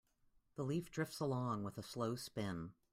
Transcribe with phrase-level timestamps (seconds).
[0.55, 2.73] The leaf drifts along with a slow spin.